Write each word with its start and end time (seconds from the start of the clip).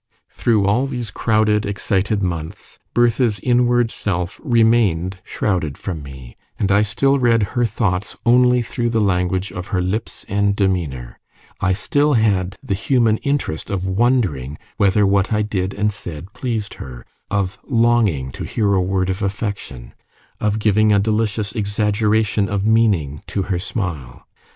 Through 0.31 0.65
all 0.65 0.87
these 0.87 1.11
crowded 1.11 1.63
excited 1.63 2.23
months, 2.23 2.79
Bertha's 2.95 3.39
inward 3.41 3.91
self 3.91 4.41
remained 4.43 5.19
shrouded 5.23 5.77
from 5.77 6.01
me, 6.01 6.35
and 6.57 6.71
I 6.71 6.81
still 6.81 7.19
read 7.19 7.43
her 7.53 7.65
thoughts 7.67 8.17
only 8.25 8.63
through 8.63 8.89
the 8.89 8.99
language 8.99 9.51
of 9.51 9.67
her 9.67 9.79
lips 9.79 10.25
and 10.27 10.55
demeanour: 10.55 11.19
I 11.59 11.67
had 11.67 11.77
still 11.77 12.13
the 12.63 12.73
human 12.73 13.17
interest 13.17 13.69
of 13.69 13.85
wondering 13.85 14.57
whether 14.77 15.05
what 15.05 15.31
I 15.31 15.43
did 15.43 15.71
and 15.75 15.93
said 15.93 16.33
pleased 16.33 16.73
her, 16.81 17.05
of 17.29 17.59
longing 17.69 18.31
to 18.31 18.43
hear 18.43 18.73
a 18.73 18.81
word 18.81 19.11
of 19.11 19.21
affection, 19.21 19.93
of 20.39 20.57
giving 20.57 20.91
a 20.91 20.97
delicious 20.97 21.51
exaggeration 21.51 22.49
of 22.49 22.65
meaning 22.65 23.21
to 23.27 23.43
her 23.43 23.59
smile. 23.59 24.25